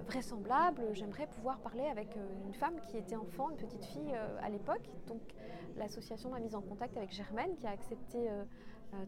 vraisemblable, 0.05 0.81
j'aimerais 0.93 1.27
pouvoir 1.27 1.59
parler 1.59 1.85
avec 1.85 2.15
une 2.45 2.53
femme 2.53 2.79
qui 2.81 2.97
était 2.97 3.15
enfant, 3.15 3.49
une 3.49 3.57
petite 3.57 3.85
fille 3.85 4.13
à 4.41 4.49
l'époque. 4.49 4.89
Donc 5.07 5.21
l'association 5.75 6.29
m'a 6.29 6.39
mise 6.39 6.55
en 6.55 6.61
contact 6.61 6.97
avec 6.97 7.11
Germaine 7.11 7.55
qui 7.55 7.67
a 7.67 7.71
accepté 7.71 8.29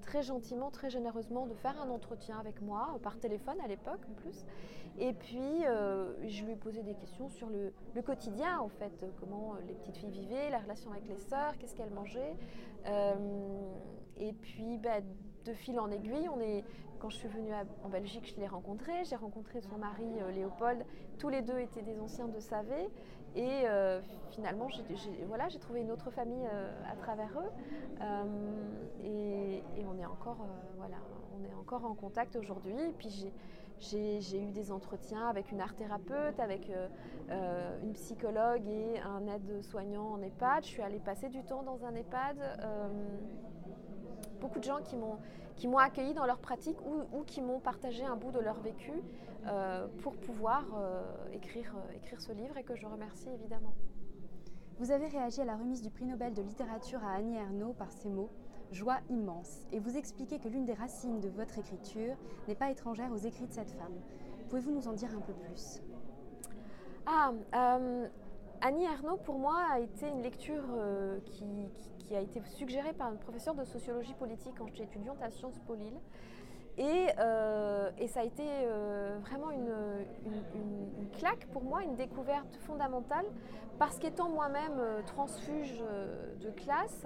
très 0.02 0.22
gentiment, 0.24 0.70
très 0.70 0.90
généreusement 0.90 1.46
de 1.46 1.54
faire 1.54 1.82
un 1.82 1.90
entretien 1.90 2.38
avec 2.40 2.62
moi, 2.62 3.00
par 3.04 3.18
téléphone 3.18 3.58
à 3.64 3.68
l'époque 3.68 4.02
en 4.10 4.14
plus. 4.22 4.46
Et 5.00 5.14
puis, 5.14 5.64
je 6.28 6.44
lui 6.44 6.52
ai 6.52 6.56
posé 6.56 6.84
des 6.84 6.94
questions 6.94 7.30
sur 7.30 7.48
le, 7.50 8.02
quotidien, 8.02 8.60
en 8.60 8.68
fait, 8.70 9.06
comment 9.20 9.56
les 9.68 9.74
petites 9.74 9.98
filles 9.98 10.12
vivaient, 10.12 10.50
la 10.50 10.60
relation 10.60 10.92
avec 10.92 11.08
les 11.08 11.18
sœurs, 11.18 11.58
qu'est-ce 11.58 11.76
qu'elles 11.76 11.94
mangeaient. 11.94 12.36
Euh, 12.86 13.14
et 14.18 14.34
puis, 14.34 14.78
bah, 14.78 15.00
de 15.46 15.54
fil 15.54 15.80
en 15.80 15.90
aiguille, 15.92 16.30
on 16.30 16.40
est, 16.40 16.64
quand 17.00 17.10
je 17.10 17.18
suis 17.18 17.28
venue 17.28 17.52
en 17.84 17.90
Belgique, 17.90 18.32
je 18.34 18.40
l'ai 18.40 18.48
rencontré. 18.48 19.04
J'ai 19.06 19.16
rencontré 19.16 19.62
son 19.62 19.78
mari 19.78 20.06
euh, 20.22 20.32
Léopold. 20.32 20.86
Tous 21.18 21.30
les 21.30 21.42
deux 21.42 21.60
étaient 21.60 21.82
des 21.82 22.00
anciens 22.00 22.28
de 22.28 22.40
Savé. 22.40 22.90
Et 23.36 23.68
euh, 23.68 24.02
finalement, 24.32 24.68
j'ai 24.70 24.84
voilà, 25.28 25.48
trouvé 25.60 25.82
une 25.82 25.92
autre 25.92 26.10
famille 26.12 26.48
à 26.92 26.96
travers 26.96 27.30
eux. 27.40 27.52
Et, 29.04 29.62
on, 29.88 29.98
est 29.98 30.06
encore, 30.06 30.46
voilà, 30.78 30.98
on 31.38 31.44
est 31.44 31.54
encore 31.54 31.86
en 31.86 31.94
contact 31.94 32.36
aujourd'hui. 32.36 32.76
Puis 32.98 33.32
j'ai 33.80 34.42
eu 34.42 34.52
des 34.52 34.72
entretiens 34.72 35.28
avec 35.28 35.52
une 35.52 35.62
art-thérapeute, 35.62 36.40
avec 36.40 36.72
euh, 37.32 37.80
une 37.84 37.94
psychologue 37.94 38.66
et 38.68 39.00
un 39.00 39.28
aide-soignant 39.28 40.14
en 40.14 40.22
EHPAD. 40.22 40.64
Je 40.64 40.70
suis 40.70 40.82
allée 40.82 41.00
passer 41.00 41.30
du 41.30 41.44
temps 41.44 41.62
dans 41.62 41.86
un 41.86 41.94
EHPAD. 41.94 42.38
Euh, 42.40 42.88
beaucoup 44.42 44.58
de 44.58 44.64
gens 44.64 44.82
qui 44.82 44.96
m'ont 44.96 45.18
qui 45.60 45.68
m'ont 45.68 45.78
accueilli 45.78 46.14
dans 46.16 46.26
leur 46.26 46.40
pratique 46.40 46.78
ou, 46.82 47.24
qui 47.24 47.42
m'ont 47.42 47.60
partagé 47.60 48.04
un 48.04 48.16
bout 48.16 48.32
de 48.32 48.40
leur 48.40 48.60
vécu 48.62 48.94
euh, 49.46 49.88
pour 50.02 50.16
pouvoir 50.16 50.64
écrire, 51.32 51.76
écrire 51.96 52.20
ce 52.22 52.32
livre 52.32 52.58
et 52.58 52.64
que 52.64 52.76
je 52.76 52.88
remercie 52.88 53.30
évidemment. 53.30 53.74
Vous 54.80 54.92
avez 54.92 55.08
réagi 55.08 55.42
à 55.42 55.46
la 55.46 55.58
remise 55.58 55.82
du 55.82 55.90
prix 55.90 56.06
Nobel 56.06 56.34
de 56.34 56.42
littérature 56.42 57.04
à 57.04 57.14
Annie 57.16 57.36
Ernaux 57.36 57.74
par 57.74 57.92
ces 57.92 58.10
mots 58.10 58.30
Joie 58.72 59.00
immense, 59.10 59.66
et 59.72 59.80
vous 59.80 59.98
expliquez 59.98 60.38
que 60.38 60.48
l'une 60.48 60.66
des 60.66 60.74
racines 60.74 61.20
de 61.20 61.30
votre 61.30 61.58
écriture 61.58 62.16
n'est 62.48 62.56
pas 62.56 62.70
étrangère 62.70 63.12
aux 63.12 63.18
écrits 63.18 63.48
de 63.48 63.52
cette 63.52 63.72
femme. 63.72 63.96
Pouvez-vous 64.48 64.72
nous 64.72 64.88
en 64.88 64.94
dire 64.94 65.10
un 65.16 65.22
peu 65.22 65.34
plus? 65.34 65.82
Ah, 67.08 67.32
euh, 67.56 68.08
Annie 68.62 68.86
Ernaux, 68.86 69.18
pour 69.18 69.40
moi, 69.40 69.58
a 69.72 69.80
été 69.80 70.08
une 70.08 70.22
lecture 70.22 70.64
euh, 70.78 71.20
qui, 71.26 72.16
a 72.16 72.22
été 72.22 72.42
suggérée 72.46 72.94
par 72.94 73.08
un 73.08 73.16
professeur 73.16 73.54
de 73.54 73.64
sociologie 73.64 74.14
politique 74.16 74.54
quand 74.58 74.68
j'étais 74.68 74.84
étudiante 74.84 75.22
à 75.22 75.30
Sciences 75.30 75.60
Po 75.68 75.76
Lille. 75.76 76.00
Et, 76.78 77.08
euh, 77.20 77.92
ça 78.08 78.22
a 78.22 78.24
été 78.24 78.44
vraiment 79.22 79.52
une, 79.52 79.70
claque 81.18 81.46
pour 81.52 81.64
moi, 81.64 81.84
une 81.84 81.96
découverte 81.96 82.56
fondamentale, 82.62 83.26
parce 83.78 84.00
qu'étant 84.00 84.30
moi-même 84.30 84.82
transfuge 85.06 85.84
de 86.42 86.50
classe, 86.52 87.06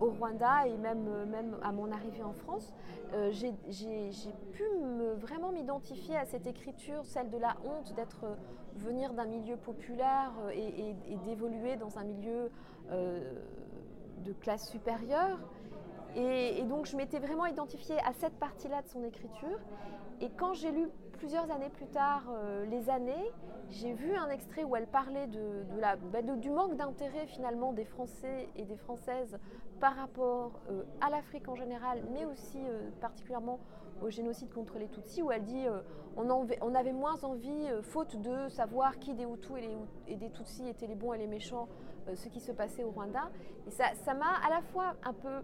au 0.00 0.10
Rwanda 0.10 0.66
et 0.66 0.76
même, 0.76 1.56
à 1.62 1.72
mon 1.72 1.90
arrivée 1.90 2.22
en 2.22 2.32
France, 2.32 2.72
euh, 3.14 3.30
j'ai 3.32 3.52
pu 4.52 4.64
vraiment 5.16 5.52
m'identifier 5.52 6.16
à 6.16 6.24
cette 6.24 6.46
écriture, 6.46 7.04
celle 7.04 7.30
de 7.30 7.38
la 7.38 7.56
honte 7.64 7.94
d'être 7.94 8.24
euh, 8.24 8.34
venir 8.76 9.12
d'un 9.12 9.26
milieu 9.26 9.56
populaire 9.56 10.32
euh, 10.46 10.50
et, 10.50 11.16
d'évoluer 11.26 11.76
dans 11.76 11.98
un 11.98 12.04
milieu 12.04 12.50
de 14.24 14.32
classe 14.32 14.68
supérieure 14.68 15.38
Et, 16.14 16.62
donc 16.64 16.86
je 16.86 16.96
m'étais 16.96 17.18
vraiment 17.18 17.46
identifiée 17.46 17.98
à 18.04 18.12
cette 18.12 18.38
partie-là 18.38 18.82
de 18.82 18.88
son 18.88 19.02
écriture. 19.02 19.58
Et 20.20 20.30
quand 20.30 20.54
j'ai 20.54 20.70
lu 20.70 20.88
plusieurs 21.12 21.50
années 21.50 21.70
plus 21.70 21.86
tard 21.86 22.22
euh, 22.30 22.64
les 22.66 22.88
années, 22.88 23.32
j'ai 23.70 23.92
vu 23.92 24.14
un 24.14 24.30
extrait 24.30 24.64
où 24.64 24.76
elle 24.76 24.86
parlait 24.86 25.26
de, 25.26 25.64
la, 25.78 25.96
bah, 25.96 26.22
du 26.22 26.50
manque 26.50 26.76
d'intérêt 26.76 27.26
finalement 27.26 27.72
des 27.72 27.84
Français 27.84 28.48
et 28.56 28.64
des 28.64 28.76
Françaises 28.76 29.38
par 29.80 29.96
rapport 29.96 30.52
euh, 30.70 30.84
à 31.00 31.10
l'Afrique 31.10 31.48
en 31.48 31.54
général, 31.54 32.02
mais 32.12 32.24
aussi 32.24 32.58
euh, 32.58 32.90
particulièrement 33.00 33.58
au 34.02 34.10
génocide 34.10 34.52
contre 34.52 34.78
les 34.78 34.88
Tutsis, 34.88 35.22
où 35.22 35.30
elle 35.30 35.44
dit 35.44 35.64
on, 36.16 36.28
on, 36.28 36.74
avait 36.74 36.92
moins 36.92 37.22
envie, 37.24 37.68
faute 37.82 38.16
de 38.20 38.48
savoir 38.48 38.98
qui 38.98 39.14
des 39.14 39.24
Hutus 39.24 39.56
et, 39.58 40.12
et, 40.12 40.16
des 40.16 40.30
Tutsis 40.30 40.68
étaient 40.68 40.86
les 40.86 40.94
bons 40.94 41.12
et 41.12 41.18
les 41.18 41.26
méchants, 41.26 41.68
ce 42.14 42.28
qui 42.28 42.40
se 42.40 42.52
passait 42.52 42.84
au 42.84 42.90
Rwanda. 42.90 43.30
Et 43.66 43.70
ça 43.70 44.14
m'a 44.14 44.34
à 44.46 44.50
la 44.50 44.60
fois 44.60 44.94
un 45.04 45.12
peu 45.12 45.42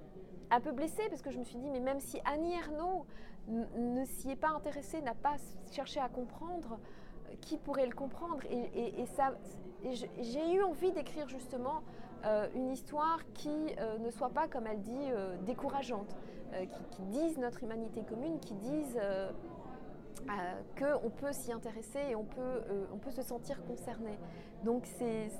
un 0.52 0.60
peu 0.60 0.72
blessée 0.72 1.08
parce 1.08 1.22
que 1.22 1.30
je 1.30 1.38
me 1.38 1.44
suis 1.44 1.58
dit, 1.58 1.70
mais 1.70 1.80
même 1.80 1.98
si 1.98 2.20
Annie 2.24 2.54
Ernaux 2.54 3.06
ne 3.48 4.04
s'y 4.04 4.30
est 4.30 4.36
pas 4.36 4.50
intéressée, 4.50 5.00
n'a 5.00 5.14
pas 5.14 5.36
cherché 5.72 5.98
à 5.98 6.08
comprendre, 6.08 6.78
euh, 7.26 7.34
qui 7.40 7.56
pourrait 7.56 7.86
le 7.86 7.94
comprendre? 7.94 8.38
Et, 8.50 9.06
ça, 9.16 9.32
j'ai 9.82 10.54
eu 10.54 10.62
envie 10.62 10.92
d'écrire 10.92 11.28
justement 11.28 11.82
euh, 12.24 12.46
une 12.54 12.70
histoire 12.70 13.20
qui 13.34 13.50
euh, 13.78 13.98
ne 13.98 14.10
soit 14.10 14.30
pas, 14.30 14.48
comme 14.48 14.66
elle 14.66 14.80
dit, 14.80 15.10
décourageante, 15.46 16.16
qui, 16.90 17.02
dise 17.04 17.38
notre 17.38 17.62
humanité 17.62 18.02
commune, 18.02 18.38
qui 18.38 18.54
dise 18.54 18.98
qu'on 20.78 21.10
peut 21.10 21.32
s'y 21.32 21.50
intéresser 21.50 22.00
et 22.10 22.14
on 22.14 22.24
peut, 22.24 22.62
on 22.92 22.98
peut 22.98 23.10
se 23.10 23.22
sentir 23.22 23.64
concerné. 23.64 24.18
Donc 24.62 24.84
c'est 24.84 25.30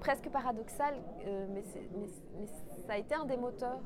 presque 0.00 0.30
paradoxal, 0.30 0.94
mais, 1.52 1.62
ça 2.86 2.94
a 2.94 2.98
été 2.98 3.14
un 3.14 3.26
des 3.26 3.36
moteurs 3.36 3.80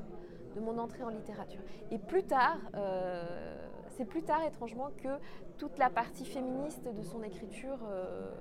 de 0.55 0.61
mon 0.61 0.77
entrée 0.77 1.03
en 1.03 1.09
littérature. 1.09 1.61
Et 1.91 1.97
plus 1.97 2.23
tard, 2.23 2.57
euh, 2.75 3.55
c'est 3.95 4.05
plus 4.05 4.23
tard 4.23 4.43
étrangement 4.43 4.89
que 5.01 5.19
toute 5.57 5.77
la 5.77 5.89
partie 5.89 6.25
féministe 6.25 6.83
de 6.83 7.01
son 7.01 7.23
écriture 7.23 7.77
euh, 7.87 8.31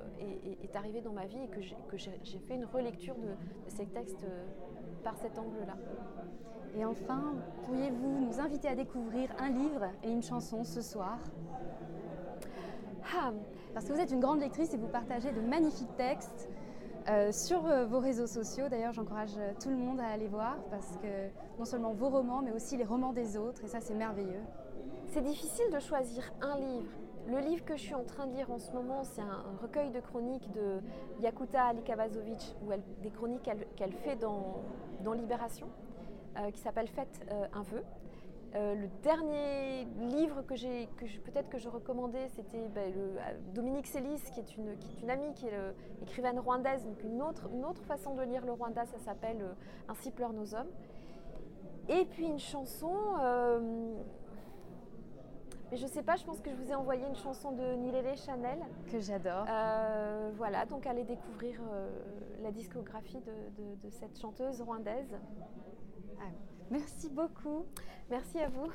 est, 0.62 0.74
arrivée 0.76 1.00
dans 1.00 1.12
ma 1.12 1.26
vie 1.26 1.38
et 1.42 1.48
que 1.48 1.96
j'ai 1.96 2.38
fait 2.38 2.54
une 2.54 2.64
relecture 2.64 3.14
de, 3.16 3.34
ces 3.68 3.86
textes 3.86 4.24
euh, 4.24 4.44
par 5.04 5.16
cet 5.18 5.38
angle-là. 5.38 5.76
Et 6.74 6.84
enfin, 6.86 7.34
pourriez-vous 7.66 8.26
nous 8.26 8.40
inviter 8.40 8.68
à 8.68 8.74
découvrir 8.74 9.28
un 9.38 9.50
livre 9.50 9.84
et 10.02 10.10
une 10.10 10.22
chanson 10.22 10.64
ce 10.64 10.80
soir? 10.80 11.18
Ah. 13.14 13.32
Parce 13.74 13.86
que 13.86 13.92
vous 13.92 14.00
êtes 14.00 14.10
une 14.10 14.20
grande 14.20 14.40
lectrice 14.40 14.72
et 14.74 14.76
vous 14.76 14.88
partagez 14.88 15.32
de 15.32 15.40
magnifiques 15.40 15.96
textes 15.96 16.48
euh, 17.08 17.32
sur 17.32 17.66
euh, 17.66 17.84
vos 17.84 17.98
réseaux 17.98 18.26
sociaux, 18.26 18.68
d'ailleurs, 18.68 18.92
j'encourage 18.92 19.32
tout 19.60 19.70
le 19.70 19.76
monde 19.76 19.98
à 19.98 20.06
aller 20.06 20.28
voir 20.28 20.56
parce 20.70 20.96
que 20.98 21.28
non 21.58 21.64
seulement 21.64 21.92
vos 21.92 22.08
romans, 22.08 22.42
mais 22.42 22.52
aussi 22.52 22.76
les 22.76 22.84
romans 22.84 23.12
des 23.12 23.36
autres, 23.36 23.64
et 23.64 23.68
ça, 23.68 23.80
c'est 23.80 23.94
merveilleux. 23.94 24.42
C'est 25.12 25.20
difficile 25.20 25.66
de 25.70 25.78
choisir 25.78 26.32
un 26.40 26.56
livre. 26.56 26.90
Le 27.28 27.38
livre 27.40 27.62
que 27.66 27.76
je 27.76 27.82
suis 27.82 27.94
en 27.94 28.02
train 28.02 28.26
de 28.26 28.34
lire 28.34 28.50
en 28.50 28.58
ce 28.58 28.72
moment, 28.72 29.04
c'est 29.04 29.20
un, 29.20 29.44
recueil 29.60 29.90
de 29.90 30.00
chroniques 30.00 30.50
de 30.52 30.80
Yakuta 31.20 31.64
Alikavazovic, 31.64 32.56
où 32.62 32.70
des 33.02 33.10
chroniques 33.10 33.46
qu'elle 33.76 33.92
fait 33.92 34.16
dans, 34.16 34.62
dans 35.04 35.12
Libération, 35.12 35.68
qui 36.54 36.58
s'appelle 36.58 36.88
Faites 36.88 37.20
un 37.52 37.60
vœu. 37.60 37.84
Euh, 38.54 38.74
le 38.74 38.88
dernier 39.02 39.84
livre 40.16 40.40
que 40.46 40.56
j'ai, 40.56 40.88
peut-être 41.26 41.50
que 41.50 41.58
je 41.58 41.68
recommandais, 41.68 42.28
c'était 42.28 42.68
ben, 42.68 42.90
euh, 42.96 43.18
Dominique 43.52 43.88
Célis, 43.88 44.22
qui 44.32 44.40
est 44.40 44.56
une, 44.56 44.78
qui 44.78 44.96
est 44.96 45.02
une 45.02 45.10
amie, 45.10 45.34
qui 45.34 45.46
est 45.46 45.52
écrivaine 46.00 46.38
rwandaise. 46.38 46.86
Donc 46.86 47.02
une 47.04 47.20
autre, 47.20 47.50
une 47.52 47.66
autre 47.66 47.82
façon 47.84 48.14
de 48.14 48.22
lire 48.22 48.46
le 48.46 48.52
Rwanda, 48.52 48.86
ça 48.86 48.98
s'appelle 48.98 49.42
euh, 49.42 49.90
Ainsi 49.90 50.10
pleurent 50.10 50.32
nos 50.32 50.54
hommes. 50.54 50.70
Et 51.90 52.06
puis 52.06 52.24
une 52.24 52.38
chanson. 52.38 52.94
Mais 55.72 55.78
je 55.78 55.86
sais 55.86 56.02
pas, 56.02 56.16
je 56.16 56.24
pense 56.24 56.38
que 56.42 56.50
je 56.50 56.56
vous 56.56 56.70
ai 56.70 56.74
envoyé 56.74 57.06
une 57.06 57.16
chanson 57.16 57.50
de 57.50 57.62
Nilele 57.76 58.14
Chanel. 58.18 58.58
Que 58.90 59.00
j'adore. 59.00 59.46
voilà, 60.36 60.66
donc 60.66 60.86
allez 60.86 61.02
découvrir 61.02 61.60
la 62.42 62.52
discographie 62.52 63.20
de, 63.20 63.90
cette 63.90 64.20
chanteuse 64.20 64.60
rwandaise. 64.60 65.16
Ah, 66.20 66.30
merci 66.70 67.08
beaucoup. 67.08 67.64
Merci 68.10 68.38
à 68.38 68.48
vous. 68.50 68.70